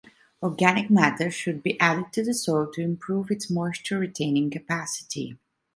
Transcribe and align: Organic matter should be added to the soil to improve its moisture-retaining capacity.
Organic 0.41 0.89
matter 0.89 1.29
should 1.29 1.61
be 1.61 1.79
added 1.79 2.11
to 2.13 2.23
the 2.23 2.33
soil 2.33 2.65
to 2.73 2.81
improve 2.81 3.29
its 3.29 3.51
moisture-retaining 3.51 4.49
capacity. 4.49 5.37